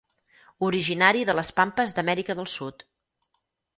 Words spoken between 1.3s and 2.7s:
de Les Pampes d'Amèrica del